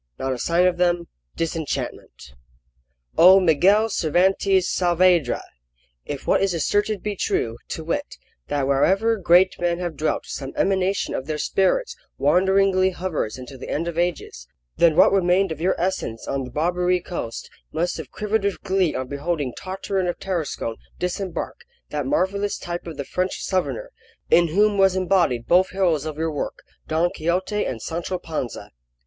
[0.17, 2.33] Not a sign of them Disenchantment
[3.19, 5.43] O MIGUEL CERVANTES SAAVEDRA,
[6.07, 8.17] if what is asserted be true, to wit,
[8.47, 13.69] that wherever great men have dwelt some emanation of their spirits wanderingly hovers until the
[13.69, 18.09] end of ages, then what remained of your essence on the Barbary coast must have
[18.09, 21.59] quivered with glee on beholding Tartarin of Tarascon disembark,
[21.91, 23.91] that marvellous type of the French Southerner,
[24.31, 28.71] in whom was embodied both heroes of your work, Don Quixote and Sancho Panza.